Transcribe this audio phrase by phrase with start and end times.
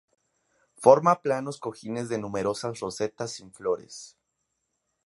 [0.79, 4.17] Forma planos cojines de numerosas rosetas sin flores.